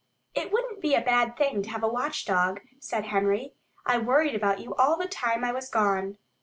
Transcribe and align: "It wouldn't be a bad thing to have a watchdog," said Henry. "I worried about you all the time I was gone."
"It 0.33 0.51
wouldn't 0.51 0.81
be 0.81 0.95
a 0.95 1.01
bad 1.01 1.37
thing 1.37 1.61
to 1.61 1.69
have 1.69 1.83
a 1.83 1.87
watchdog," 1.87 2.61
said 2.79 3.05
Henry. 3.05 3.53
"I 3.85 3.99
worried 3.99 4.33
about 4.33 4.59
you 4.59 4.73
all 4.73 4.97
the 4.97 5.05
time 5.07 5.43
I 5.43 5.51
was 5.51 5.69
gone." 5.69 6.17